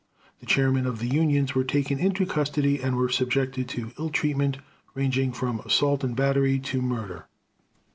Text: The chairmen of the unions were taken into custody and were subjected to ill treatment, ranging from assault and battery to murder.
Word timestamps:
The 0.39 0.47
chairmen 0.47 0.87
of 0.87 0.97
the 0.97 1.05
unions 1.09 1.53
were 1.53 1.63
taken 1.63 1.99
into 1.99 2.25
custody 2.25 2.81
and 2.81 2.95
were 2.95 3.07
subjected 3.07 3.69
to 3.69 3.91
ill 3.99 4.09
treatment, 4.09 4.57
ranging 4.95 5.31
from 5.31 5.59
assault 5.59 6.03
and 6.03 6.15
battery 6.15 6.57
to 6.57 6.81
murder. 6.81 7.27